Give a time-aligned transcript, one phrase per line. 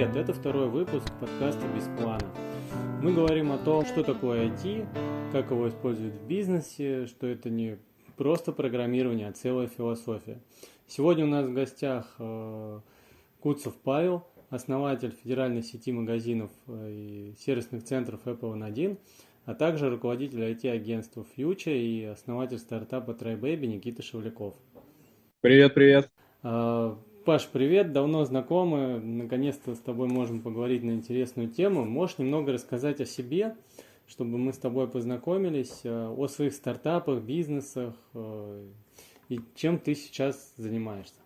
[0.00, 0.16] привет!
[0.16, 2.24] Это второй выпуск подкаста «Без плана».
[3.02, 4.86] Мы говорим о том, что такое IT,
[5.30, 7.76] как его используют в бизнесе, что это не
[8.16, 10.40] просто программирование, а целая философия.
[10.86, 12.80] Сегодня у нас в гостях э,
[13.40, 18.96] Куцев Павел, основатель федеральной сети магазинов э, и сервисных центров Apple N1,
[19.44, 24.54] а также руководитель IT-агентства Future и основатель стартапа TryBaby Никита Шевляков.
[25.42, 26.10] Привет, привет.
[27.24, 31.84] Паш, привет, давно знакомы, наконец-то с тобой можем поговорить на интересную тему.
[31.84, 33.56] Можешь немного рассказать о себе,
[34.06, 38.68] чтобы мы с тобой познакомились, э, о своих стартапах, бизнесах э,
[39.28, 41.20] и чем ты сейчас занимаешься?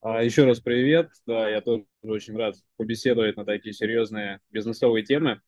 [0.00, 5.42] А, еще раз привет, да, я тоже очень рад побеседовать на такие серьезные бизнесовые темы.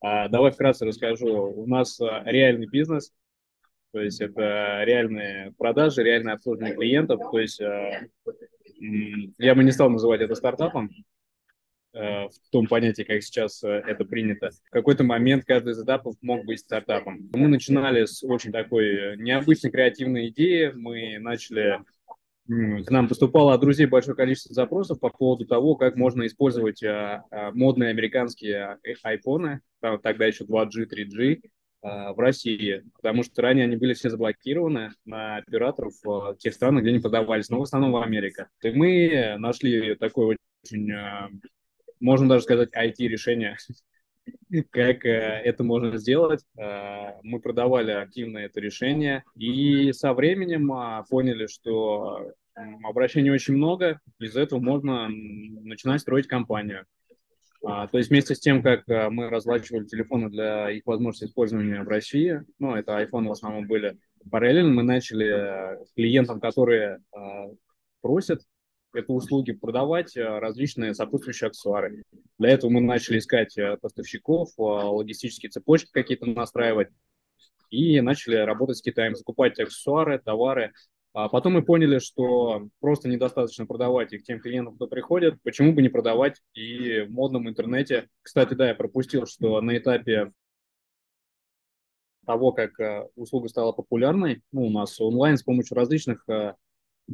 [0.00, 1.50] А, давай вкратце расскажу.
[1.50, 3.12] У нас э, реальный бизнес,
[3.90, 7.60] то есть это реальные продажи, реальное обслуживание клиентов, то есть
[9.38, 10.90] я бы не стал называть это стартапом,
[11.94, 14.50] э, в том понятии, как сейчас э, это принято.
[14.64, 17.30] В какой-то момент каждый из этапов мог быть стартапом.
[17.32, 20.72] Мы начинали с очень такой э, необычной креативной идеи.
[20.74, 21.80] Мы начали
[22.48, 26.82] к нам поступало от друзей большое количество запросов по поводу того, как можно использовать
[27.54, 31.40] модные американские айфоны, тогда еще 2G, 3G,
[31.82, 36.90] в России, потому что ранее они были все заблокированы на операторов в тех странах, где
[36.90, 38.46] они продавались, но в основном в Америке.
[38.62, 41.28] И мы нашли такое очень, э,
[41.98, 43.56] можно даже сказать, IT-решение,
[44.70, 46.44] как э, это можно сделать.
[46.56, 52.32] Мы продавали активно это решение и со временем поняли, что
[52.84, 56.86] обращений очень много, из этого можно начинать строить компанию.
[57.64, 61.82] А, то есть вместе с тем, как а, мы разлачивали телефоны для их возможности использования
[61.82, 63.98] в России, ну, это iPhone в основном были,
[64.30, 67.00] параллельно мы начали а, клиентам, которые
[68.00, 68.42] просят
[68.94, 72.02] эту услуги продавать различные сопутствующие аксессуары.
[72.38, 76.88] Для этого мы начали искать поставщиков, логистические цепочки какие-то настраивать
[77.70, 80.72] и начали работать с Китаем, закупать аксессуары, товары,
[81.14, 85.40] а потом мы поняли, что просто недостаточно продавать их тем клиентам, кто приходит.
[85.42, 88.08] Почему бы не продавать и в модном интернете?
[88.22, 90.32] Кстати, да, я пропустил, что на этапе
[92.24, 96.54] того, как э, услуга стала популярной, ну, у нас онлайн с помощью различных а,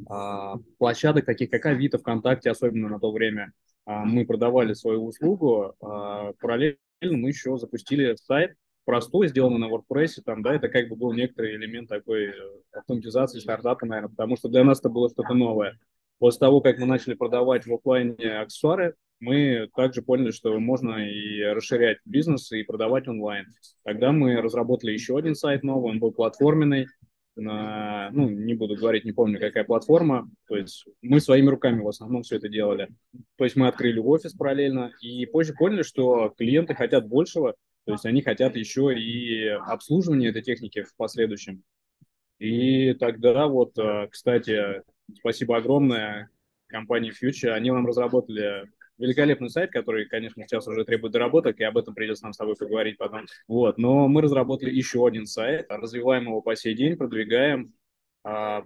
[0.08, 3.52] а, площадок, таких как Авито, ВКонтакте, особенно на то время,
[3.84, 5.74] а, мы продавали свою услугу.
[5.80, 8.54] А, параллельно мы еще запустили сайт,
[8.88, 12.32] простой, сделано на WordPress, там, да, это как бы был некоторый элемент такой э,
[12.72, 15.78] автоматизации стартапа, наверное, потому что для нас это было что-то новое.
[16.18, 21.42] После того, как мы начали продавать в офлайне аксессуары, мы также поняли, что можно и
[21.42, 23.44] расширять бизнес, и продавать онлайн.
[23.84, 26.86] Тогда мы разработали еще один сайт новый, он был платформенный,
[27.36, 31.88] на, ну, не буду говорить, не помню, какая платформа, то есть мы своими руками в
[31.88, 32.88] основном все это делали.
[33.36, 37.54] То есть мы открыли офис параллельно, и позже поняли, что клиенты хотят большего,
[37.88, 41.62] то есть они хотят еще и обслуживание этой техники в последующем.
[42.38, 44.82] И тогда вот, э, кстати,
[45.16, 46.28] спасибо огромное
[46.66, 51.78] компании Future, они нам разработали великолепный сайт, который, конечно, сейчас уже требует доработок, и об
[51.78, 53.24] этом придется нам с тобой поговорить потом.
[53.46, 57.72] Вот, но мы разработали еще один сайт, развиваем его по сей день, продвигаем,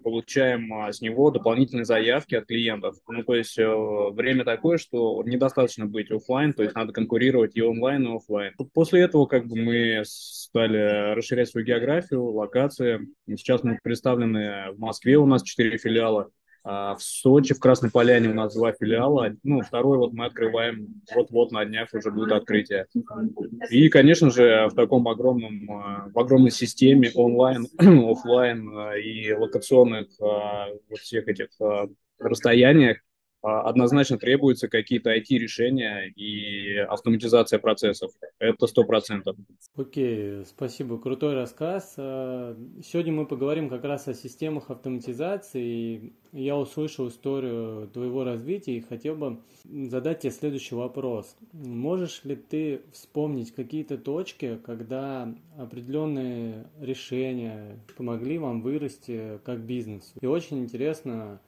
[0.03, 2.97] получаем а, с него дополнительные заявки от клиентов.
[3.09, 3.67] Ну, то есть э,
[4.13, 8.55] время такое, что недостаточно быть офлайн, то есть надо конкурировать и онлайн, и офлайн.
[8.73, 13.09] После этого как бы мы стали расширять свою географию, локации.
[13.27, 16.31] Сейчас мы представлены в Москве, у нас четыре филиала,
[16.65, 19.35] а в Сочи, в Красной Поляне у нас два филиала.
[19.43, 22.87] Ну, второй вот мы открываем вот-вот на днях уже будет открытие.
[23.71, 30.09] И, конечно же, в таком огромном, а, в огромной системе онлайн, офлайн а, и локационных
[30.21, 31.49] вот всех этих
[32.19, 32.99] расстояниях
[33.43, 38.13] однозначно требуются какие-то IT-решения и автоматизация процессов.
[38.39, 39.37] Это сто процентов.
[39.77, 41.95] Окей, спасибо, крутой рассказ.
[41.97, 46.13] А, сегодня мы поговорим как раз о системах автоматизации.
[46.33, 51.37] Я услышал историю твоего развития и хотел бы задать тебе следующий вопрос.
[51.53, 60.15] Можешь ли ты вспомнить какие-то точки, когда определенные решения помогли вам вырасти как бизнес?
[60.21, 61.39] И очень интересно, а,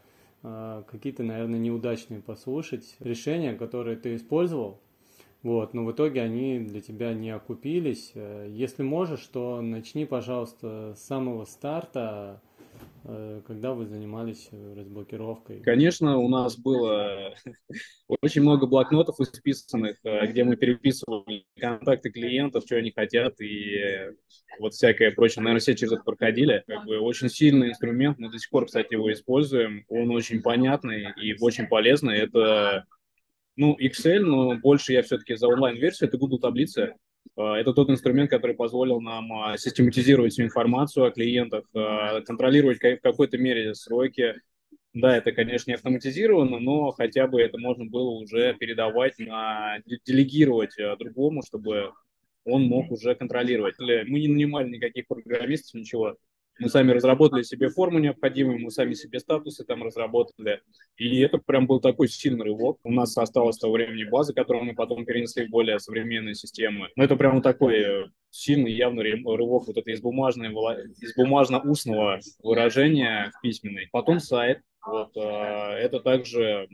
[0.89, 4.81] какие-то, наверное, неудачные послушать решения, которые ты использовал,
[5.43, 8.13] вот, но в итоге они для тебя не окупились.
[8.15, 12.54] Э, если можешь, то начни, пожалуйста, с самого старта, Э,
[13.47, 15.61] когда вы занимались э, разблокировкой?
[15.61, 17.35] Конечно, у нас было
[18.09, 24.11] очень много блокнотов исписанных, э, где мы переписывали контакты клиентов, что они хотят, и
[24.59, 25.43] вот всякое прочее.
[25.43, 26.65] Наверное, все через это проходили.
[26.67, 29.85] Как бы очень сильный инструмент, мы до сих пор, кстати, его используем.
[29.89, 32.19] Он очень понятный и очень полезный.
[32.19, 32.87] Это
[33.57, 36.95] Ну, Excel, но больше я все-таки за онлайн-версию, это Google таблицы.
[37.37, 42.79] А, это тот инструмент, который позволил нам а, систематизировать всю информацию о клиентах, а, контролировать
[42.79, 44.35] в какой-то мере сроки.
[44.93, 50.77] Да, это, конечно, не автоматизировано, но хотя бы это можно было уже передавать, на, делегировать
[51.01, 51.91] другому, чтобы
[52.45, 53.75] он мог уже контролировать.
[53.79, 56.17] Мы не нанимали никаких программистов, ничего.
[56.59, 60.61] Мы сами разработали себе форму необходимую, мы сами себе статусы там разработали.
[60.97, 62.79] И это прям был такой сильный рывок.
[62.85, 66.89] У нас осталось того времени база, которую мы потом перенесли в более современные системы.
[66.97, 70.51] Но это прям такой э, сильный явный рывок вот это из, бумажной,
[71.01, 73.89] из бумажно-устного выражения в письменный.
[73.91, 74.61] Потом сайт.
[74.87, 76.69] Вот, э, это также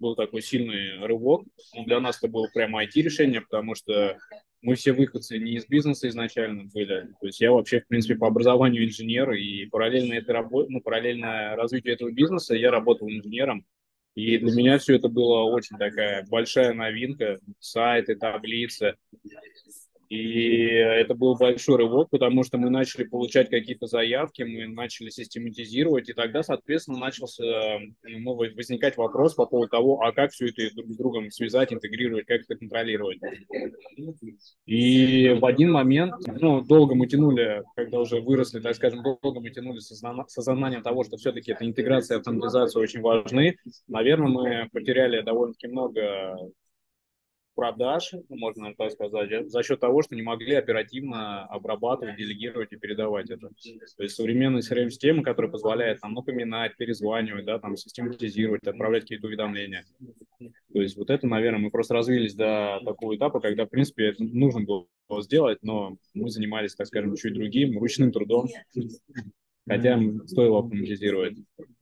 [0.00, 1.44] был такой сильный рывок.
[1.86, 4.16] Для нас это было прямо IT-решение, потому что
[4.62, 7.08] мы все выходцы не из бизнеса изначально были.
[7.20, 11.54] То есть я вообще, в принципе, по образованию инженер, и параллельно, этой работе, ну, параллельно
[11.56, 13.64] развитию этого бизнеса я работал инженером.
[14.14, 18.96] И для меня все это было очень такая большая новинка, сайты, таблицы.
[20.08, 26.08] И это был большой рывок, потому что мы начали получать какие-то заявки, мы начали систематизировать,
[26.08, 30.92] и тогда, соответственно, начался ну, возникать вопрос по поводу того, а как все это друг
[30.92, 33.18] с другом связать, интегрировать, как это контролировать.
[34.64, 39.50] И в один момент, ну, долго мы тянули, когда уже выросли, так скажем, долго мы
[39.50, 43.56] тянули с осознанием того, что все-таки эта интеграция и автоматизация очень важны.
[43.86, 46.36] Наверное, мы потеряли довольно-таки много
[47.58, 52.76] продаж, ну, можно так сказать, за счет того, что не могли оперативно обрабатывать, делегировать и
[52.76, 53.48] передавать это.
[53.96, 59.84] То есть современные CRM-системы, которые позволяют там напоминать, перезванивать, да, там систематизировать, отправлять какие-то уведомления.
[60.72, 64.22] То есть вот это, наверное, мы просто развились до такого этапа, когда, в принципе, это
[64.22, 64.86] нужно было
[65.22, 68.46] сделать, но мы занимались, так скажем, чуть другим, ручным трудом,
[69.66, 71.38] хотя стоило автоматизировать.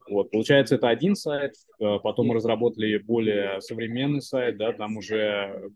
[0.08, 5.70] Вот, получается, это один сайт, э, потом мы разработали более современный сайт, да, там уже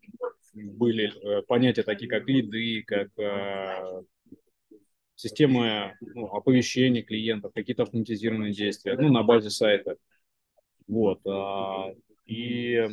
[0.55, 4.03] были э, понятия такие, как лиды, как э,
[5.17, 9.97] системы ну, оповещения клиентов, какие-то автоматизированные действия, ну, на базе сайта.
[10.87, 11.21] Вот.
[11.27, 11.93] А,
[12.27, 12.89] и,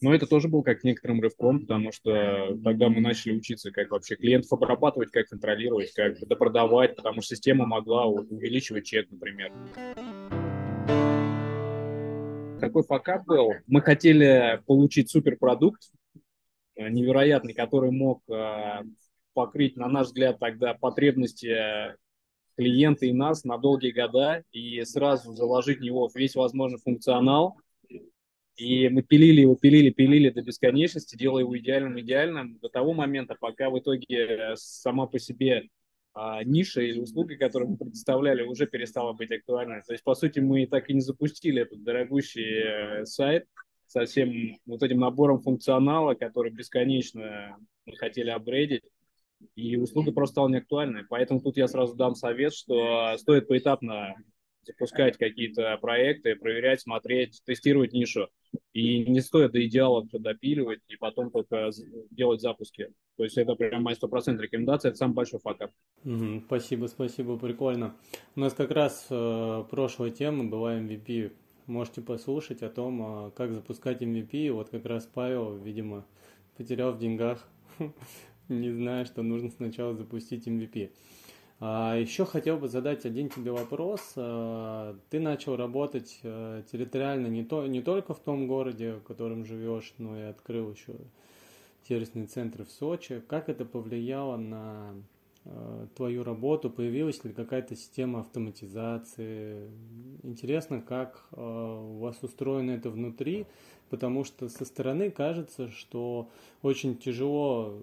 [0.00, 4.16] но это тоже был как некоторым рывком, потому что тогда мы начали учиться, как вообще
[4.16, 9.52] клиентов обрабатывать, как контролировать, как допродавать, потому что система могла увеличивать чек, например
[12.58, 13.52] какой факап был.
[13.66, 15.90] Мы хотели получить суперпродукт
[16.76, 18.82] э, невероятный, который мог э,
[19.32, 21.96] покрыть, на наш взгляд, тогда потребности
[22.56, 27.56] клиента и нас на долгие года и сразу заложить в него весь возможный функционал.
[28.56, 33.36] И мы пилили его, пилили, пилили до бесконечности, делая его идеальным, идеальным до того момента,
[33.38, 35.68] пока в итоге сама по себе
[36.20, 39.82] а, ниша или услуга, которую мы предоставляли, уже перестала быть актуальной.
[39.86, 43.46] То есть, по сути, мы так и не запустили этот дорогущий э, сайт
[43.86, 47.56] со всем вот этим набором функционала, который бесконечно
[47.86, 48.82] мы хотели апгрейдить,
[49.54, 51.04] и услуга просто стала неактуальной.
[51.08, 54.16] Поэтому тут я сразу дам совет, что стоит поэтапно
[54.62, 58.28] запускать какие-то проекты, проверять, смотреть, тестировать нишу.
[58.72, 61.70] И не стоит до идеала допиливать и потом только
[62.10, 62.88] делать запуски.
[63.16, 65.72] То есть это прям моя стопроцентная рекомендация, это самый большой факап.
[66.04, 67.96] Угу, спасибо, спасибо, прикольно.
[68.36, 71.32] У нас как раз э, прошлая тема была MVP.
[71.66, 74.52] Можете послушать о том, э, как запускать MVP.
[74.52, 76.06] Вот как раз Павел, видимо,
[76.56, 77.48] потерял в деньгах,
[78.48, 80.90] не зная, что нужно сначала запустить MVP.
[81.60, 84.12] А еще хотел бы задать один тебе вопрос.
[84.14, 89.44] А, ты начал работать э, территориально не, то, не только в том городе, в котором
[89.44, 90.94] живешь, но и открыл еще
[91.88, 93.22] сервисный центр в Сочи.
[93.26, 94.94] Как это повлияло на
[95.46, 96.70] э, твою работу?
[96.70, 99.68] Появилась ли какая-то система автоматизации?
[100.22, 103.46] Интересно, как э, у вас устроено это внутри,
[103.90, 106.30] потому что со стороны кажется, что
[106.62, 107.82] очень тяжело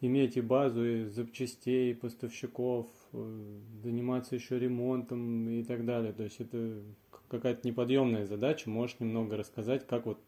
[0.00, 6.12] иметь и базу и запчастей, поставщиков, э, заниматься еще ремонтом и так далее.
[6.12, 6.82] То есть это
[7.28, 8.68] какая-то неподъемная задача.
[8.70, 10.18] Можешь немного рассказать, как вот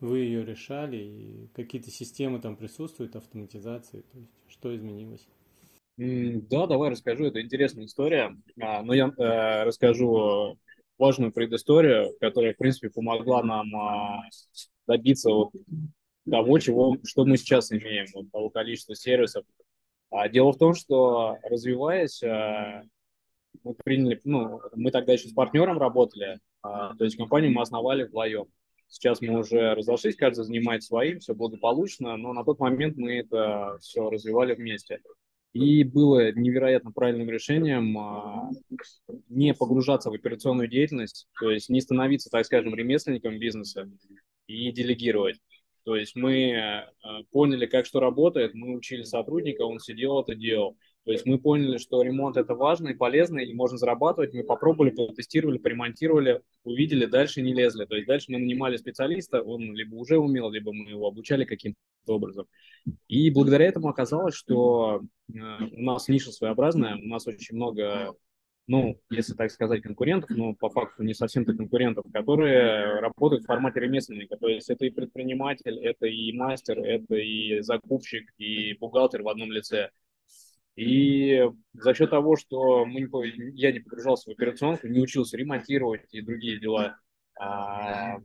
[0.00, 5.26] вы ее решали и какие-то системы там присутствуют, автоматизации, то есть что изменилось?
[5.96, 7.26] Да, давай расскажу.
[7.26, 8.36] Это интересная история.
[8.60, 10.58] А, но я э, расскажу
[10.98, 14.22] важную предысторию, которая, в принципе, помогла нам а,
[14.86, 15.52] добиться вот
[16.28, 19.44] того, чего, что мы сейчас имеем, вот, того количества сервисов.
[20.10, 22.82] А дело в том, что развиваясь, а,
[23.64, 28.04] мы приняли, ну, мы тогда еще с партнером работали, а, то есть компанию мы основали
[28.04, 28.46] вдвоем.
[28.88, 33.78] Сейчас мы уже разошлись, каждый занимает своим, все благополучно, но на тот момент мы это
[33.80, 35.00] все развивали вместе.
[35.54, 38.50] И было невероятно правильным решением а,
[39.28, 43.90] не погружаться в операционную деятельность, то есть не становиться, так скажем, ремесленником бизнеса,
[44.46, 45.38] и делегировать.
[45.84, 46.84] То есть мы э,
[47.32, 50.76] поняли, как что работает, мы учили сотрудника, он сидел, это делал.
[51.04, 54.32] То есть мы поняли, что ремонт это важно и полезно, и можно зарабатывать.
[54.34, 57.86] Мы попробовали, потестировали, поремонтировали, увидели, дальше не лезли.
[57.86, 61.78] То есть дальше мы нанимали специалиста, он либо уже умел, либо мы его обучали каким-то
[62.06, 62.46] образом.
[63.08, 68.14] И благодаря этому оказалось, что э, у нас ниша своеобразная, у нас очень много
[68.66, 73.80] ну, если так сказать, конкурентов, но по факту не совсем-то конкурентов, которые работают в формате
[73.80, 74.36] ремесленника.
[74.36, 79.50] То есть это и предприниматель, это и мастер, это и закупщик, и бухгалтер в одном
[79.50, 79.90] лице.
[80.76, 81.42] И
[81.74, 86.22] за счет того, что мы не, я не погружался в операционку, не учился ремонтировать и
[86.22, 86.96] другие дела,
[87.38, 88.18] а,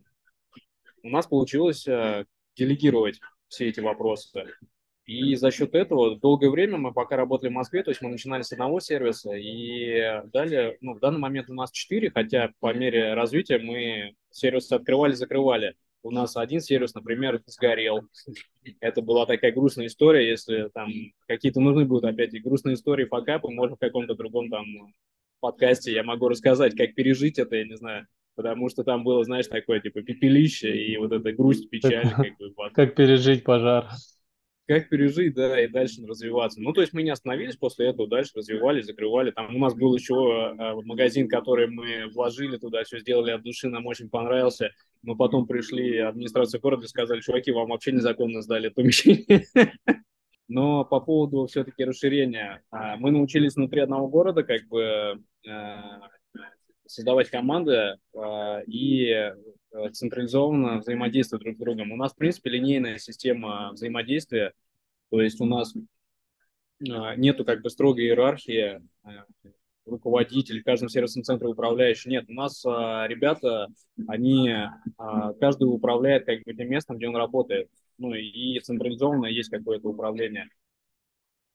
[1.03, 2.25] у нас получилось а,
[2.55, 4.45] делегировать все эти вопросы.
[5.07, 8.41] И за счет этого долгое время мы пока работали в Москве, то есть мы начинали
[8.41, 13.13] с одного сервиса, и далее, ну, в данный момент у нас четыре, хотя по мере
[13.13, 15.75] развития мы сервисы открывали, закрывали.
[16.03, 18.01] У нас один сервис, например, сгорел.
[18.81, 20.27] Это была такая грустная история.
[20.29, 20.89] Если там
[21.25, 24.65] какие-то нужны будут опять и грустные истории, факапы, можно в каком-то другом там
[25.39, 28.07] подкасте я могу рассказать, как пережить это, я не знаю.
[28.35, 32.09] Потому что там было, знаешь, такое типа пепелище и вот эта грусть, печаль.
[32.15, 33.89] Как, бы, как пережить пожар
[34.67, 36.61] как пережить, да, и дальше развиваться.
[36.61, 39.31] Ну, то есть мы не остановились после этого, дальше развивались, закрывали.
[39.31, 43.69] Там у нас был еще э, магазин, который мы вложили туда, все сделали от души,
[43.69, 44.71] нам очень понравился.
[45.03, 49.45] Но потом пришли администрация города и сказали, чуваки, вам вообще незаконно сдали помещение.
[50.49, 55.21] Но по поводу все-таки расширения, а, мы научились внутри одного города как бы
[56.85, 57.97] создавать команды
[58.65, 59.31] и
[59.93, 61.91] централизованно взаимодействовать друг с другом.
[61.91, 64.53] У нас, в принципе, линейная система взаимодействия,
[65.09, 65.81] то есть у нас э,
[67.17, 69.09] нету как бы строгой иерархии, э,
[69.85, 72.09] руководитель, в каждом сервисном центре управляющий.
[72.09, 73.67] Нет, у нас ребята,
[74.07, 74.53] они,
[75.39, 77.69] каждый управляет как бы тем местом, где он работает.
[77.97, 80.49] Ну и централизованно есть какое-то управление.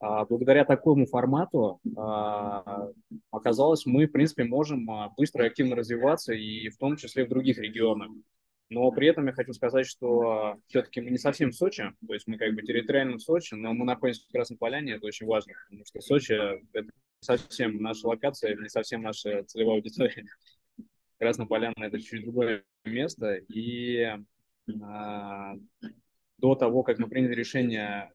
[0.03, 2.89] А, благодаря такому формату а,
[3.31, 7.29] оказалось, мы, в принципе, можем а, быстро и активно развиваться, и в том числе в
[7.29, 8.11] других регионах.
[8.69, 12.27] Но при этом я хочу сказать, что все-таки мы не совсем в Сочи, то есть
[12.27, 15.53] мы как бы территориально в Сочи, но мы находимся в Красной Поляне, это очень важно,
[15.69, 16.33] потому что Сочи–
[16.73, 16.91] это не
[17.21, 20.25] совсем наша локация, не совсем наша целевая аудитория.
[21.19, 24.17] Красная Поляна– это чуть другое место, и
[24.83, 25.55] а,
[26.39, 28.11] до того, как мы приняли решение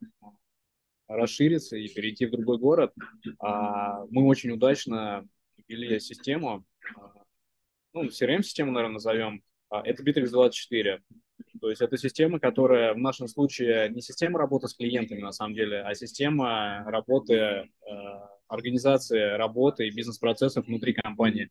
[1.07, 2.93] расшириться и перейти в другой город.
[3.39, 5.27] А, мы очень удачно
[5.67, 7.13] ввели систему, а,
[7.93, 9.43] ну, CRM-систему, наверное, назовем.
[9.69, 10.99] А, это Bittrex24.
[11.61, 15.53] То есть это система, которая в нашем случае не система работы с клиентами, на самом
[15.55, 17.69] деле, а система работы,
[18.47, 21.49] организации работы и бизнес-процессов внутри компании.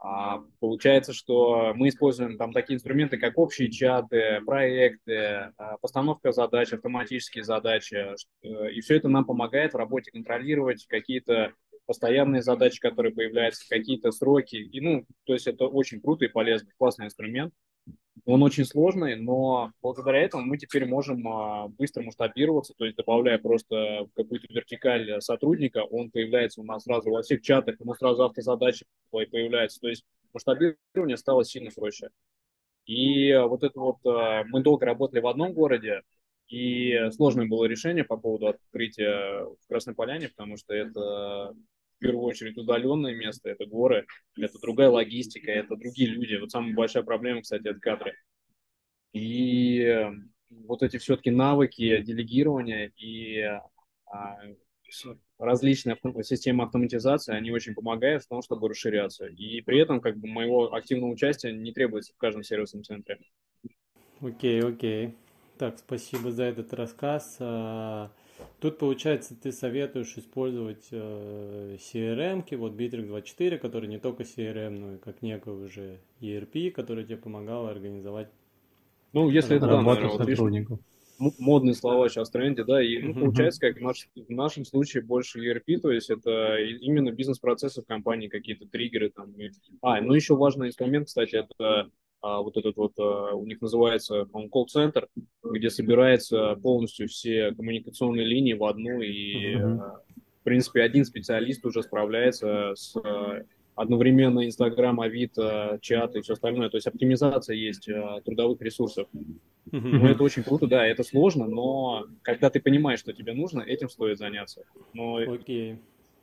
[0.00, 6.72] А, получается, что мы используем там такие инструменты, как общие чаты, проекты, а, постановка задач,
[6.72, 8.14] автоматические задачи.
[8.42, 11.52] Э, и все это нам помогает в работе контролировать какие-то
[11.84, 14.56] постоянные задачи, которые появляются, какие-то сроки.
[14.56, 17.52] И, ну, то есть это очень круто и полезно, классный инструмент.
[18.28, 23.38] Он очень сложный, но благодаря этому мы теперь можем а, быстро масштабироваться, то есть добавляя
[23.38, 28.24] просто в какую-то вертикаль сотрудника, он появляется у нас сразу во всех чатах, ему сразу
[28.24, 30.04] автозадачи появляются, то есть
[30.34, 32.10] масштабирование стало сильно проще.
[32.84, 36.02] И вот это вот, а, мы долго работали в одном городе,
[36.48, 41.54] и сложное было решение по поводу открытия в Красной Поляне, потому что это
[41.98, 46.36] в первую очередь удаленное место, это горы, это другая логистика, это другие люди.
[46.36, 48.14] Вот самая большая проблема, кстати, это кадры.
[49.12, 50.06] И
[50.50, 53.40] вот эти все-таки навыки делегирования и
[54.06, 54.38] а,
[55.38, 59.26] различные системы автоматизации, они очень помогают в том, чтобы расширяться.
[59.26, 63.18] И при этом как бы моего активного участия не требуется в каждом сервисном центре.
[64.20, 65.06] Окей, okay, окей.
[65.06, 65.14] Okay.
[65.58, 67.38] Так, спасибо за этот рассказ.
[68.60, 74.98] Тут, получается, ты советуешь использовать э, CRM, вот Bittrex24, который не только CRM, но и
[74.98, 78.28] как некую уже ERP, который тебе помогал организовать
[79.12, 80.78] ну, если это, да, наверное, сотрудников.
[81.18, 85.02] модные слова сейчас в тренде, да, и ну, получается, как в, наш, в нашем случае
[85.02, 89.32] больше ERP, то есть это именно бизнес-процессы в компании, какие-то триггеры там.
[89.32, 89.50] И...
[89.80, 94.24] А, ну еще важный инструмент, кстати, это а, вот этот вот, а, у них называется,
[94.24, 95.08] по колл-центр,
[95.42, 99.78] где собирается полностью все коммуникационные линии в одну, и, uh-huh.
[100.40, 102.94] в принципе, один специалист уже справляется с
[103.76, 106.68] одновременно Инстаграм, Авито, чат и все остальное.
[106.68, 107.88] То есть оптимизация есть
[108.24, 109.06] трудовых ресурсов.
[109.14, 109.80] Uh-huh.
[109.80, 113.88] Ну, это очень круто, да, это сложно, но когда ты понимаешь, что тебе нужно, этим
[113.88, 114.64] стоит заняться.
[114.92, 115.78] Но okay.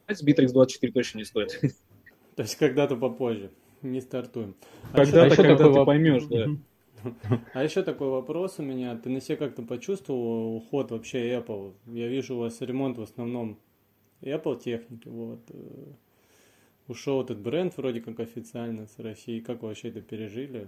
[0.10, 1.58] с Bittrex 24 точно не стоит.
[2.36, 3.52] То есть когда-то попозже
[3.82, 4.56] не стартуем.
[4.94, 6.48] Когда-то, а когда ты поймешь, да.
[7.54, 8.96] А еще такой вопрос у меня.
[8.98, 11.74] Ты на себе как-то почувствовал уход вообще Apple?
[11.88, 13.60] Я вижу у вас ремонт в основном
[14.22, 15.08] Apple техники.
[15.08, 15.40] Вот.
[15.50, 15.92] Э,
[16.88, 19.40] ушел этот бренд вроде как официально с России.
[19.40, 20.68] Как вы вообще это пережили?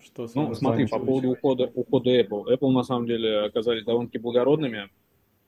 [0.00, 2.44] Что ну, смотри, по поводу ухода, ухода Apple.
[2.46, 4.88] Apple на самом деле оказались довольно-таки благородными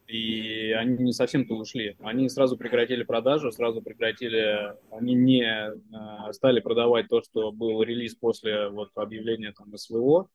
[0.08, 1.96] и они не совсем-то ушли.
[2.00, 8.14] Они сразу прекратили продажу, сразу прекратили, они не э, стали продавать то, что был релиз
[8.14, 10.28] после вот, объявления там СВО,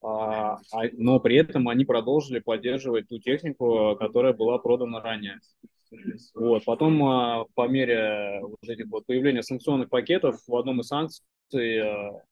[0.00, 5.40] а, а, но при этом они продолжили поддерживать ту технику, которая была продана ранее.
[6.34, 6.64] Вот.
[6.64, 11.24] Потом, а, по мере вот этих вот появления санкционных пакетов, в одном из санкций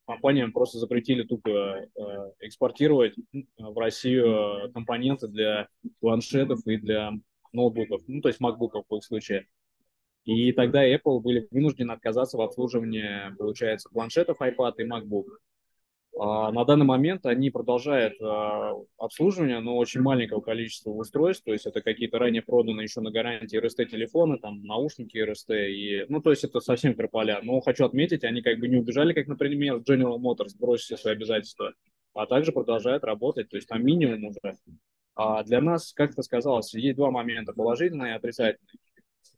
[0.06, 1.86] компаниям просто запретили тупо э,
[2.40, 3.14] экспортировать
[3.58, 5.68] в Россию компоненты для
[6.00, 7.12] планшетов и для
[7.52, 9.46] ноутбуков, ну, то есть макбуков в их случае.
[10.24, 15.26] И тогда Apple были вынуждены отказаться в обслуживании, получается, планшетов iPad и MacBook.
[16.24, 21.66] А на данный момент они продолжают а, обслуживание, но очень маленького количества устройств, то есть
[21.66, 26.30] это какие-то ранее проданные еще на гарантии RST телефоны, там наушники RST, и, ну то
[26.30, 27.40] есть это совсем крополя.
[27.42, 31.72] Но хочу отметить, они как бы не убежали, как, например, General Motors, бросили свои обязательства,
[32.14, 34.56] а также продолжают работать, то есть там минимум уже.
[35.16, 38.78] А для нас, как это сказалось, есть два момента, положительный и отрицательный.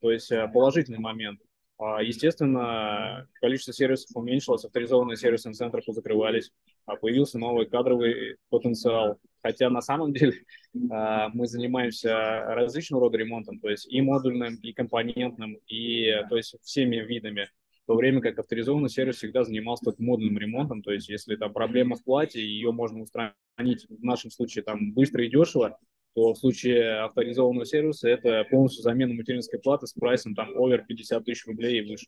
[0.03, 1.41] То есть э, положительный момент–
[1.79, 9.19] а, естественно, количество сервисов уменьшилось, авторизованные сервисные центры позакрывались, а появился новый кадровый потенциал.
[9.43, 10.45] Хотя на самом деле
[10.91, 12.15] а, мы занимаемся
[12.47, 17.49] различного рода ремонтом, то есть и модульным, и компонентным, и то есть всеми видами.
[17.85, 21.53] В то время как авторизованный сервис всегда занимался только модульным ремонтом, то есть если там
[21.53, 25.79] проблема в плате, ее можно устранить в нашем случае там быстро и дешево,
[26.15, 31.25] то в случае авторизованного сервиса это полностью замена материнской платы с прайсом там овер 50
[31.25, 32.07] тысяч рублей и выше.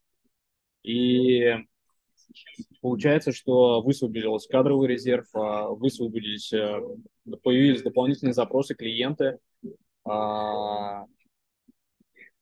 [0.82, 1.56] И
[2.80, 6.80] получается, что высвободился кадровый резерв, а, высвободились, э,
[7.42, 9.38] появились дополнительные запросы клиенты.
[10.04, 11.04] А,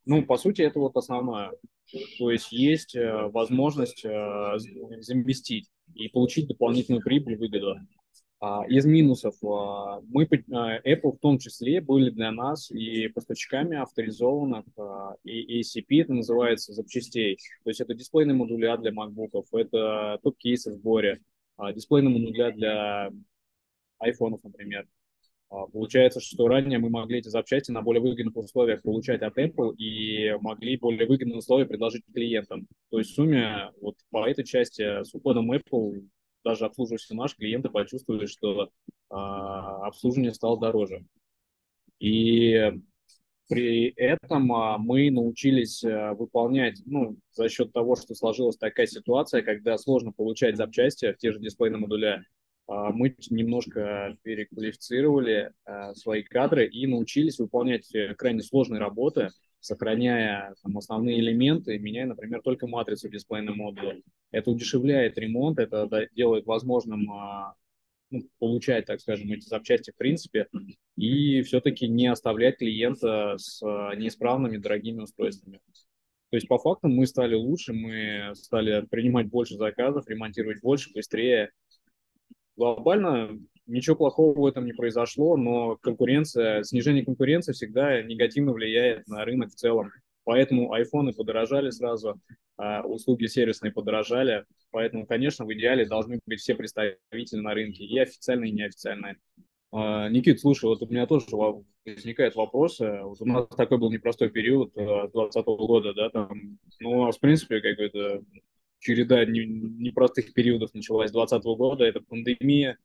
[0.05, 1.53] ну, по сути, это вот основное.
[2.19, 4.59] То есть есть э, возможность э,
[5.01, 7.77] заместить и получить дополнительную прибыль, выгоду.
[8.47, 13.79] А, из минусов а, мы, а, Apple в том числе, были для нас и поставщиками
[13.79, 14.67] авторизованных
[15.25, 17.39] и ACP, это называется, запчастей.
[17.63, 21.21] То есть это дисплейные модуля для MacBook, это топ-кейсы в сборе,
[21.75, 23.11] дисплейные модуля для
[24.03, 24.87] iPhone, например.
[25.49, 30.37] Получается, что ранее мы могли эти запчасти на более выгодных условиях получать от Apple и
[30.41, 32.67] могли более выгодные условия предложить клиентам.
[32.91, 36.09] То есть в сумме вот по этой части с уходом Apple
[36.45, 38.71] даже обслуживающие наши клиенты почувствовали, что
[39.11, 41.05] а, обслуживание стало дороже.
[41.99, 42.73] И
[43.49, 49.43] при этом а, мы научились а, выполнять, ну, за счет того, что сложилась такая ситуация,
[49.43, 52.25] когда сложно получать запчасти в те же дисплейные модуля,
[52.67, 59.29] а, мы немножко переквалифицировали а, свои кадры и научились выполнять э, крайне сложные работы,
[59.65, 64.03] сохраняя там, основные элементы, меняя, например, только матрицу дисплейного модуля.
[64.31, 67.55] Это удешевляет ремонт, это делает возможным а,
[68.11, 70.49] ну, получать, так скажем, эти запчасти в принципе,
[70.97, 75.61] и все-таки не оставлять клиента с а, неисправными дорогими устройствами.
[76.29, 81.53] То есть по факту мы стали лучше, мы стали принимать больше заказов, ремонтировать больше, быстрее.
[82.57, 89.25] Глобально Ничего плохого в этом не произошло, но конкуренция, снижение конкуренции всегда негативно влияет на
[89.25, 89.91] рынок в целом.
[90.25, 92.21] Поэтому айфоны подорожали сразу,
[92.57, 94.45] а услуги сервисные подорожали.
[94.71, 99.17] Поэтому, конечно, в идеале должны быть все представители на рынке, и официальные, и неофициальные.
[99.73, 101.27] А, Никит, слушай, вот у меня тоже
[101.85, 102.81] возникает вопрос.
[102.81, 107.17] Вот у нас такой был непростой период 2020 э, года, да, там, ну, у нас,
[107.17, 108.23] в принципе, как бы это
[108.79, 112.79] череда непростых периодов началась 2020 года, это пандемия,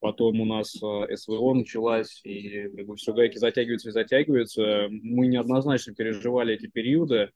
[0.00, 4.88] потом у нас э, СВО началась, и как бы все гайки затягиваются и затягиваются.
[4.90, 7.30] Мы неоднозначно переживали эти периоды,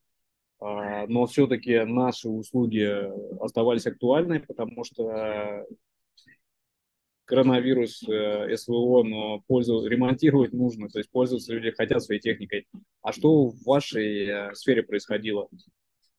[0.61, 2.89] а, но все-таки наши услуги
[3.43, 5.67] оставались актуальны, потому что
[7.31, 12.67] коронавирус, э, СВО, но пользу, ремонтировать нужно, то есть пользоваться люди хотят своей техникой.
[13.03, 15.49] А что в вашей э, сфере происходило?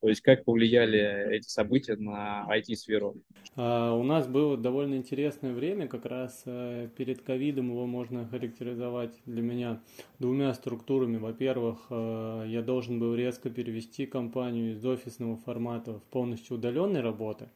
[0.01, 3.17] То есть как повлияли эти события на IT-сферу?
[3.55, 9.13] А, у нас было довольно интересное время, как раз э, перед ковидом его можно характеризовать
[9.27, 9.79] для меня
[10.17, 11.17] двумя структурами.
[11.17, 17.49] Во-первых, э, я должен был резко перевести компанию из офисного формата в полностью удаленной работы.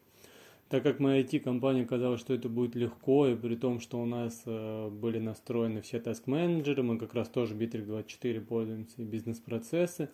[0.68, 4.42] Так как моя IT-компания казалось, что это будет легко, и при том, что у нас
[4.46, 10.10] э, были настроены все таск-менеджеры, мы как раз тоже Bittrex 24 пользуемся, и бизнес-процессы,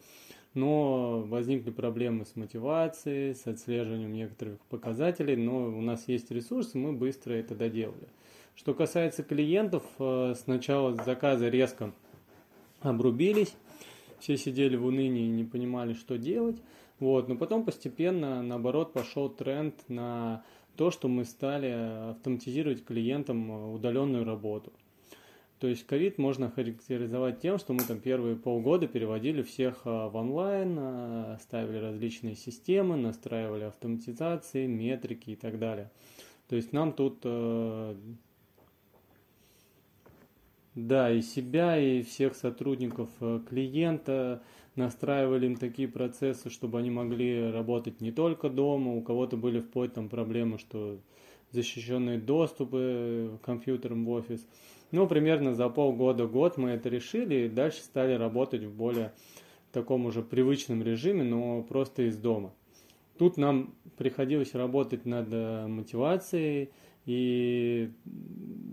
[0.54, 6.92] но возникли проблемы с мотивацией, с отслеживанием некоторых показателей, но у нас есть ресурсы, мы
[6.92, 8.08] быстро это доделали.
[8.54, 11.92] Что касается клиентов, э, сначала заказы резко
[12.80, 13.54] обрубились,
[14.18, 16.56] все сидели в унынии и не понимали, что делать.
[17.00, 20.44] Вот, но потом постепенно, наоборот, пошел тренд на
[20.76, 24.72] то, что мы стали автоматизировать клиентам удаленную работу.
[25.62, 30.16] То есть ковид можно характеризовать тем, что мы там первые полгода переводили всех а, в
[30.16, 35.92] онлайн, а, ставили различные системы, настраивали автоматизации, метрики и так далее.
[36.48, 37.94] То есть нам тут э,
[40.74, 44.42] да, и себя, и всех сотрудников э, клиента
[44.74, 49.92] настраивали им такие процессы, чтобы они могли работать не только дома, у кого-то были вплоть
[49.92, 50.98] там проблемы, что
[51.52, 54.44] защищенные доступы к компьютерам в офис.
[54.92, 59.12] Ну, примерно за полгода-год мы это решили и дальше стали работать в более
[59.72, 62.52] таком уже привычном режиме, но просто из дома.
[63.18, 66.70] Тут нам приходилось работать над э, мотивацией,
[67.06, 67.90] и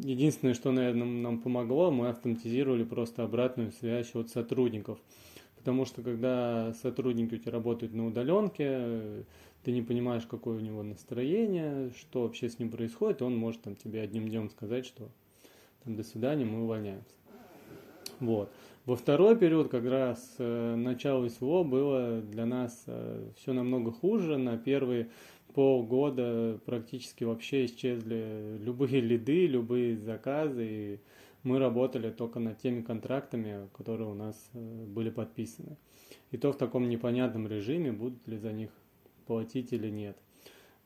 [0.03, 4.99] единственное, что, наверное, нам помогло, мы автоматизировали просто обратную связь от сотрудников.
[5.55, 9.25] Потому что когда сотрудники у тебя работают на удаленке,
[9.63, 13.75] ты не понимаешь, какое у него настроение, что вообще с ним происходит, он может там,
[13.75, 15.09] тебе одним днем сказать, что
[15.95, 17.13] до свидания, мы увольняемся.
[18.19, 18.51] Вот.
[18.85, 24.37] Во второй период, как раз э, начало СВО, было для нас э, все намного хуже.
[24.37, 25.09] На первые
[25.53, 30.67] полгода практически вообще исчезли любые лиды, любые заказы.
[30.67, 30.99] И
[31.43, 35.77] мы работали только над теми контрактами, которые у нас э, были подписаны.
[36.31, 38.71] И то в таком непонятном режиме, будут ли за них
[39.27, 40.17] платить или нет.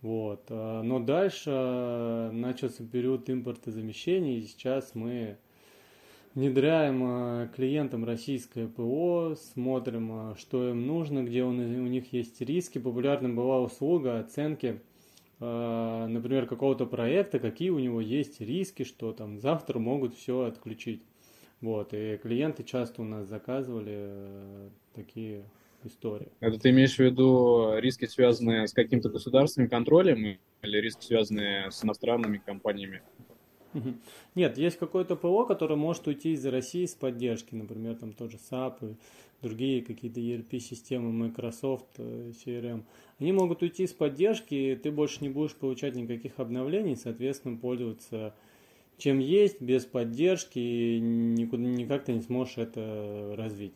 [0.04, 0.48] Вот.
[0.50, 5.38] А, но дальше а, начался период импортозамещения, и сейчас мы
[6.36, 12.80] внедряем а, клиентам российское ПО, смотрим, что им нужно, где у них есть риски.
[12.80, 14.82] Популярным была услуга оценки,
[15.40, 21.02] например, какого-то проекта, какие у него есть риски, что там завтра могут все отключить.
[21.62, 25.46] Вот, и клиенты часто у нас заказывали такие
[25.86, 26.28] история.
[26.40, 31.84] Это ты имеешь в виду риски, связанные с каким-то государственным контролем или риски, связанные с
[31.84, 33.02] иностранными компаниями?
[34.36, 38.92] Нет, есть какое-то ПО, которое может уйти из России с поддержки, например, там тоже SAP
[38.92, 38.96] и
[39.42, 42.84] другие какие-то ERP-системы, Microsoft, э, CRM.
[43.20, 48.34] Они могут уйти с поддержки, и ты больше не будешь получать никаких обновлений, соответственно, пользоваться
[48.98, 53.74] чем есть, без поддержки, и никуда, никак ты не сможешь это развить.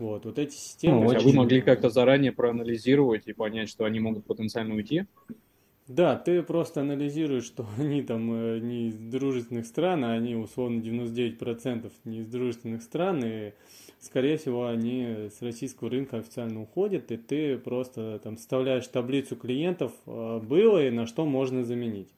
[0.00, 1.04] Вот, вот эти системы...
[1.04, 5.04] Ну, а вы могли как-то заранее проанализировать и понять, что они могут потенциально уйти?
[5.88, 10.80] Да, ты просто анализируешь, что они там э, не из дружественных стран, а они условно
[10.80, 13.52] 99% не из дружественных стран, и
[14.00, 19.92] скорее всего они с российского рынка официально уходят, и ты просто там вставляешь таблицу клиентов,
[20.06, 22.08] э, было и на что можно заменить.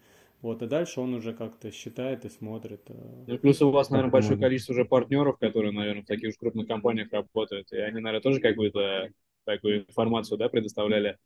[0.42, 2.82] Вот, и дальше он уже как-то считает и смотрит.
[2.88, 6.36] Э, ну, плюс у вас, наверное, большое количество уже партнеров, которые, наверное, в таких уж
[6.36, 9.10] крупных компаниях работают, и они, наверное, тоже какую-то
[9.44, 11.16] такую информацию, да, предоставляли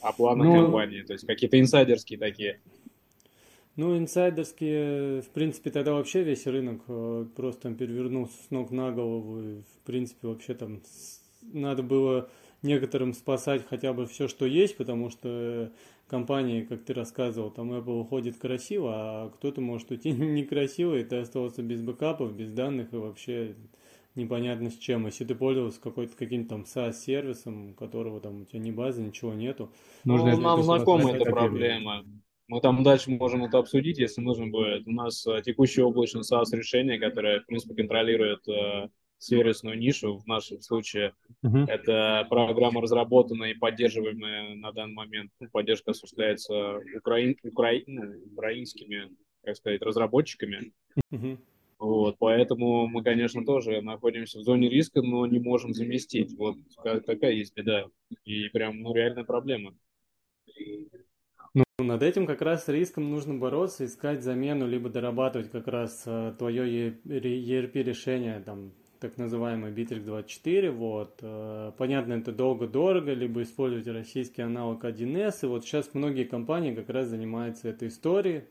[0.00, 2.60] о планах ну, компании, то есть какие-то инсайдерские такие.
[3.76, 8.90] Ну, инсайдерские, в принципе, тогда вообще весь рынок э, просто там перевернулся с ног на
[8.90, 10.82] голову, и, в принципе, вообще там
[11.42, 12.28] надо было
[12.62, 15.72] некоторым спасать хотя бы все, что есть, потому что
[16.12, 21.16] компании, как ты рассказывал, там Apple уходит красиво, а кто-то может уйти некрасиво, и ты
[21.16, 23.56] остался без бэкапов, без данных и вообще
[24.14, 25.06] непонятно с чем.
[25.06, 29.72] Если ты пользовался какой-то каким-то там SaaS-сервисом, которого там у тебя ни базы, ничего нету.
[30.04, 32.04] Нужно ну, нам знакома эта проблема.
[32.46, 34.86] Мы там дальше можем это обсудить, если нужно будет.
[34.86, 38.88] У нас э, текущее облачное SaaS-решение, которое, в принципе, контролирует э,
[39.22, 40.18] сервисную нишу.
[40.18, 41.66] В нашем случае uh-huh.
[41.68, 45.30] это программа разработанная и поддерживаемая на данный момент.
[45.40, 49.10] Ну, поддержка осуществляется украин, украин, ну, украинскими,
[49.44, 50.72] как сказать, разработчиками.
[51.12, 51.38] Uh-huh.
[51.78, 56.36] Вот, поэтому мы, конечно, тоже находимся в зоне риска, но не можем заместить.
[56.36, 56.56] Вот
[57.06, 57.86] такая есть беда.
[58.24, 59.74] И прям ну, реальная проблема.
[61.54, 66.34] Ну, над этим как раз риском нужно бороться, искать замену, либо дорабатывать как раз э,
[66.38, 68.72] твое ERP-решение, там,
[69.02, 70.70] так называемый Bittrex 24.
[70.70, 71.18] Вот.
[71.22, 75.40] Э, понятно, это долго-дорого, либо использовать российский аналог 1С.
[75.42, 78.44] И вот сейчас многие компании как раз занимаются этой историей.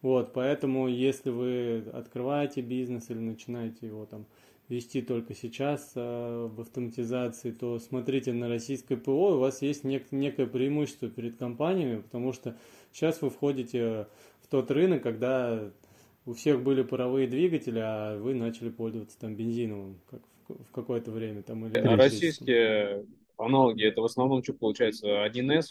[0.00, 4.24] Вот, поэтому если вы открываете бизнес или начинаете его там
[4.70, 10.06] вести только сейчас э, в автоматизации, то смотрите на российское ПО, у вас есть нек-
[10.12, 12.56] некое преимущество перед компаниями, потому что
[12.90, 14.06] сейчас вы входите
[14.40, 15.70] в тот рынок, когда
[16.30, 21.10] у всех были паровые двигатели, а вы начали пользоваться там бензиновым как в, в какое-то
[21.10, 21.42] время.
[21.42, 23.04] Там, или а российские,
[23.36, 25.26] аналоги, это в основном что получается?
[25.26, 25.64] 1С?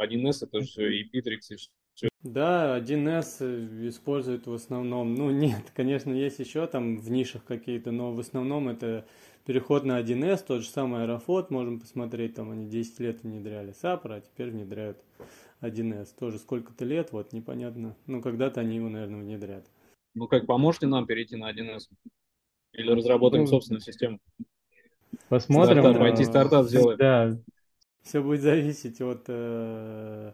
[0.00, 1.56] 1С это же и Bittrex, и
[1.92, 2.08] все.
[2.22, 5.14] Да, 1С используют в основном.
[5.14, 9.04] Ну, нет, конечно, есть еще там в нишах какие-то, но в основном это
[9.44, 14.14] переход на 1С, тот же самый Аэрофлот, можем посмотреть, там они 10 лет внедряли Сапра,
[14.14, 14.96] а теперь внедряют
[15.60, 16.14] 1С.
[16.18, 17.94] Тоже сколько-то лет, вот, непонятно.
[18.06, 19.66] Ну, когда-то они его, наверное, внедрят.
[20.14, 21.88] Ну, как, поможете нам перейти на 1С?
[22.72, 24.18] Или разработаем ну, собственную систему?
[25.28, 25.82] Посмотрим.
[25.82, 26.98] Стартап, пойти стартап сделаем.
[26.98, 27.38] Да.
[28.02, 30.32] Все будет зависеть от э,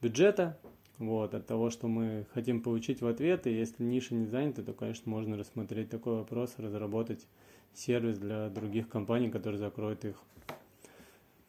[0.00, 0.58] бюджета,
[0.98, 3.46] вот, от того, что мы хотим получить в ответ.
[3.46, 7.26] И если ниша не занята, то, конечно, можно рассмотреть такой вопрос, разработать
[7.74, 10.16] сервис для других компаний, которые закроют их.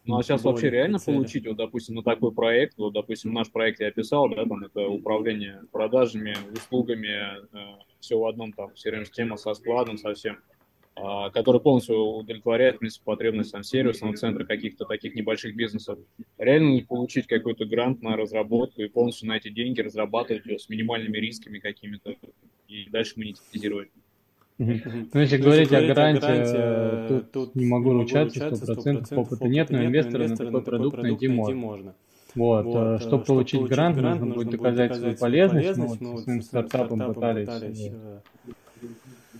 [0.05, 1.15] Ну а сейчас вообще реально цели.
[1.15, 4.87] получить, вот, допустим, на такой проект, вот, допустим, наш проект я описал, да, там это
[4.87, 10.39] управление продажами, услугами, э, все в одном там CRM-система со складом, совсем,
[10.95, 11.01] э,
[11.33, 15.99] который полностью удовлетворяет, в принципе, потребностям сервисного центра, каких-то таких небольших бизнесов.
[16.39, 21.17] Реально получить какой-то грант на разработку и полностью на эти деньги разрабатывать его с минимальными
[21.17, 22.15] рисками какими-то
[22.67, 23.89] и дальше монетизировать?
[24.61, 29.83] Ну, если говорить о гранте, тут, тут не могу ручаться, сто процентов опыта нет, но
[29.83, 31.93] инвестора на такой продукт найти можно.
[32.35, 35.77] Вот, вот э, чтобы получить грант, грант, нужно будет доказать свою полезность.
[35.77, 38.19] Мы вот со своим стартапом пытались э,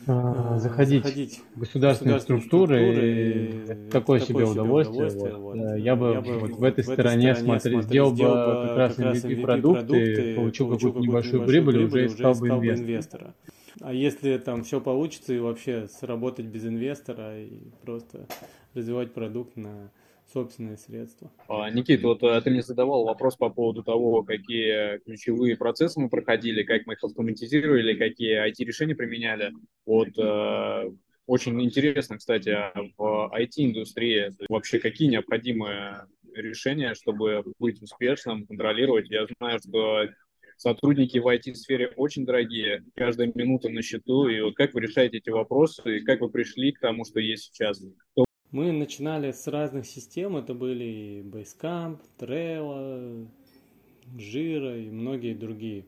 [0.08, 5.38] э, заходить в государственные структуры, и такое себе удовольствие.
[5.38, 5.78] Вот.
[5.78, 11.46] Я бы вот в этой стороне смотрел, сделал бы как раз MVP-продукты, получил какую-то небольшую
[11.46, 13.34] прибыль и уже искал бы инвестора.
[13.84, 18.28] А если там все получится и вообще сработать без инвестора и просто
[18.74, 19.92] развивать продукт на
[20.32, 21.32] собственные средства.
[21.48, 26.10] А, Никит, вот э, ты мне задавал вопрос по поводу того, какие ключевые процессы мы
[26.10, 29.52] проходили, как мы их автоматизировали, какие IT-решения применяли.
[29.86, 30.92] Вот э,
[31.26, 32.56] очень интересно, кстати,
[32.98, 39.10] в IT-индустрии вообще какие необходимые решения, чтобы быть успешным, контролировать.
[39.10, 40.08] Я знаю, что
[40.62, 44.28] сотрудники в IT-сфере очень дорогие, каждая минута на счету.
[44.28, 47.46] И вот как вы решаете эти вопросы, и как вы пришли к тому, что есть
[47.46, 47.84] сейчас?
[48.52, 53.28] Мы начинали с разных систем, это были Basecamp, Trello,
[54.16, 55.86] Jira и многие другие.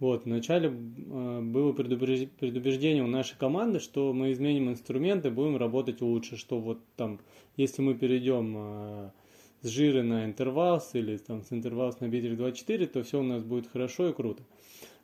[0.00, 6.36] Вот, вначале э, было предубеждение у нашей команды, что мы изменим инструменты, будем работать лучше,
[6.36, 7.20] что вот там,
[7.56, 9.10] если мы перейдем э,
[9.64, 13.42] с Jira на Intervals или там с Intervals на Битрикс 24, то все у нас
[13.42, 14.42] будет хорошо и круто.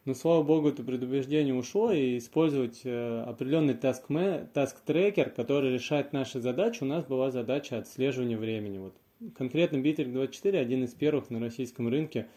[0.05, 6.83] Но, слава богу, это предубеждение ушло, и использовать э, определенный таск-трекер, который решает наши задачи,
[6.83, 8.79] у нас была задача отслеживания времени.
[8.79, 8.95] Вот.
[9.35, 12.29] Конкретно битер 24 один из первых на российском рынке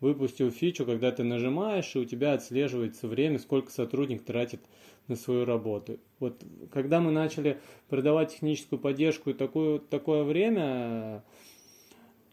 [0.00, 4.60] выпустил фичу, когда ты нажимаешь, и у тебя отслеживается время, сколько сотрудник тратит
[5.08, 5.98] на свою работу.
[6.18, 11.22] Вот когда мы начали продавать техническую поддержку и такое, такое время,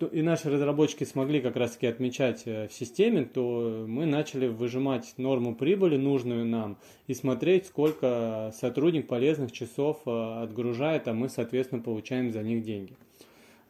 [0.06, 5.14] и наши разработчики смогли как раз таки отмечать э, в системе, то мы начали выжимать
[5.18, 11.82] норму прибыли, нужную нам, и смотреть, сколько сотрудник полезных часов э, отгружает, а мы, соответственно,
[11.82, 12.96] получаем за них деньги.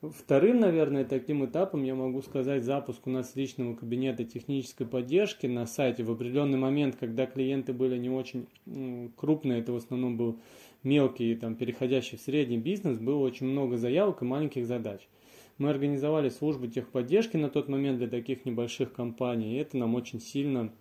[0.01, 5.65] Вторым, наверное, таким этапом я могу сказать запуск у нас личного кабинета технической поддержки на
[5.65, 6.03] сайте.
[6.03, 8.45] В определенный момент, когда клиенты были не очень
[9.15, 10.39] крупные, это в основном был
[10.83, 15.07] мелкий, там, переходящий в средний бизнес, было очень много заявок и маленьких задач.
[15.57, 20.19] Мы организовали службу техподдержки на тот момент для таких небольших компаний, и это нам очень
[20.19, 20.71] сильно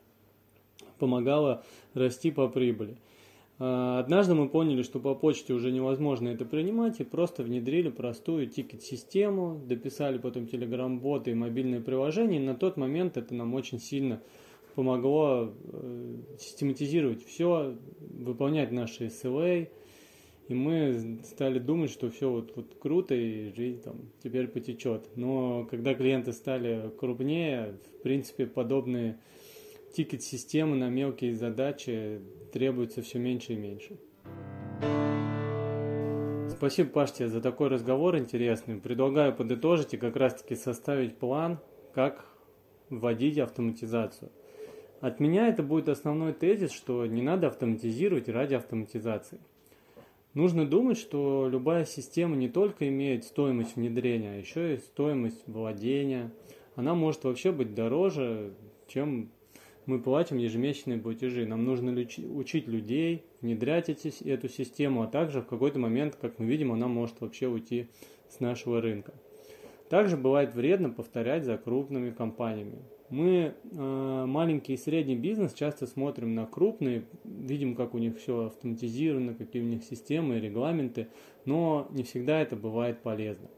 [0.98, 2.96] помогало расти по прибыли.
[3.58, 8.48] А, однажды мы поняли, что по почте уже невозможно это принимать, и просто внедрили простую
[8.48, 14.20] тикет-систему, дописали потом Telegram-боты и мобильные приложения, и на тот момент это нам очень сильно
[14.74, 19.68] помогло э, систематизировать все, выполнять наши SLA,
[20.48, 25.08] и мы стали думать, что все вот, вот круто и жизнь там теперь потечет.
[25.16, 29.18] Но когда клиенты стали крупнее, в принципе, подобные
[29.94, 32.20] тикет-системы на мелкие задачи
[32.52, 33.96] требуются все меньше и меньше.
[36.50, 38.76] Спасибо, Паш, тебе за такой разговор интересный.
[38.76, 41.58] Предлагаю подытожить и как раз-таки составить план,
[41.92, 42.24] как
[42.88, 44.30] вводить автоматизацию.
[45.00, 49.40] От меня это будет основной тезис, что не надо автоматизировать ради автоматизации.
[50.36, 56.30] Нужно думать, что любая система не только имеет стоимость внедрения, а еще и стоимость владения.
[56.74, 58.52] Она может вообще быть дороже,
[58.86, 59.30] чем
[59.86, 61.46] мы платим ежемесячные платежи.
[61.46, 61.92] Нам нужно
[62.34, 66.86] учить людей, внедрять эти, эту систему, а также в какой-то момент, как мы видим, она
[66.86, 67.88] может вообще уйти
[68.28, 69.14] с нашего рынка.
[69.88, 72.82] Также бывает вредно повторять за крупными компаниями.
[73.08, 78.46] Мы, э, маленький и средний бизнес, часто смотрим на крупные, видим, как у них все
[78.46, 81.08] автоматизировано, какие у них системы и регламенты,
[81.44, 83.48] но не всегда это бывает полезно.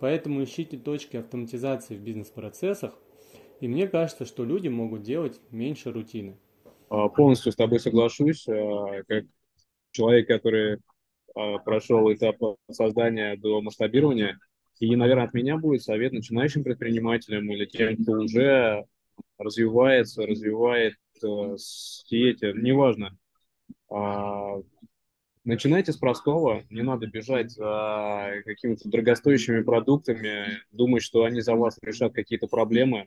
[0.00, 2.98] Поэтому ищите точки автоматизации в бизнес-процессах,
[3.60, 6.36] и мне кажется, что люди могут делать меньше рутины.
[6.88, 8.46] А, полностью с тобой соглашусь.
[8.48, 9.24] А, как
[9.92, 10.78] человек, который
[11.34, 12.36] а, прошел этап
[12.70, 14.38] создания до масштабирования,
[14.78, 18.84] и, наверное, от меня будет совет начинающим предпринимателям или тем, кто уже
[19.38, 20.94] развивается, развивает
[21.56, 23.16] сети, неважно.
[25.46, 31.78] Начинайте с простого, не надо бежать за какими-то дорогостоящими продуктами, думать, что они за вас
[31.82, 33.06] решат какие-то проблемы.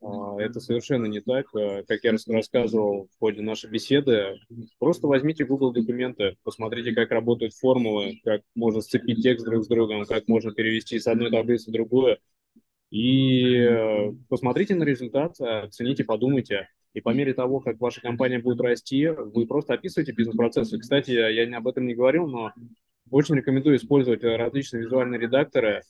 [0.00, 1.46] А, это совершенно не так.
[1.54, 4.38] А, как я рассказывал в ходе нашей беседы,
[4.78, 10.06] просто возьмите Google документы, посмотрите, как работают формулы, как можно сцепить текст друг с другом,
[10.06, 12.16] как можно перевести с одной таблицы в другую.
[12.96, 16.70] И э, посмотрите на результат, оцените, подумайте.
[16.94, 20.78] И по мере того, как ваша компания будет расти, вы просто описываете бизнес-процессы.
[20.78, 22.54] Кстати, я об этом не говорил, но
[23.10, 25.82] очень рекомендую использовать различные визуальные редакторы.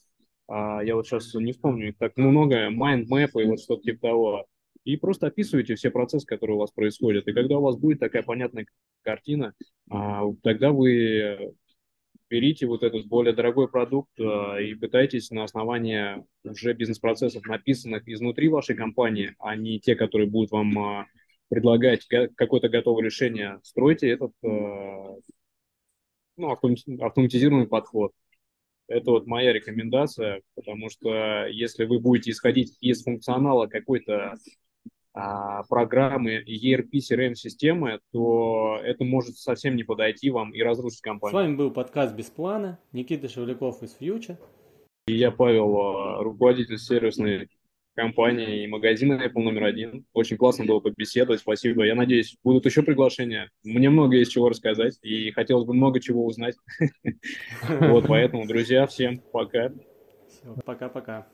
[0.49, 4.47] А, я вот сейчас не вспомню, их так много, майндмэпы и вот что-то типа того.
[4.83, 7.29] И просто описывайте все процессы, которые у вас происходят.
[7.29, 8.67] И когда у вас будет такая понятная
[9.03, 9.55] картина,
[9.89, 11.55] а, тогда вы
[12.29, 18.49] берите вот этот более дорогой продукт э, и пытайтесь на основании уже бизнес-процессов, написанных изнутри
[18.49, 21.07] вашей компании, а не те, которые будут вам э,
[21.49, 24.49] предлагать какое-то готовое решение, стройте этот э,
[26.37, 26.51] ну,
[27.01, 28.13] автоматизированный подход.
[28.89, 34.37] Это вот моя рекомендация, потому что если вы будете исходить из функционала какой-то а,
[35.69, 41.33] программы ERP CRM-системы, то это может совсем не подойти вам и разрушить компанию.
[41.39, 42.79] С вами был подкаст «Без плана».
[42.93, 44.37] Никита Шевляков из Future.
[45.07, 47.49] И я Павел, а, руководитель сервисной
[47.95, 50.05] компании и магазина Apple номер один.
[50.13, 51.85] Очень классно было побеседовать, спасибо.
[51.85, 53.51] Я надеюсь, будут еще приглашения.
[53.65, 56.57] Мне много есть чего рассказать, и хотелось бы много чего узнать.
[57.69, 59.73] Вот, поэтому, друзья, всем пока.
[60.65, 61.27] Пока-пока.